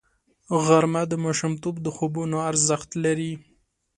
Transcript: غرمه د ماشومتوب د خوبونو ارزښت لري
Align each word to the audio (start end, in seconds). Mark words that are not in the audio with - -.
غرمه 0.65 1.01
د 1.11 1.13
ماشومتوب 1.25 1.75
د 1.81 1.87
خوبونو 1.95 2.37
ارزښت 2.49 2.89
لري 3.03 3.33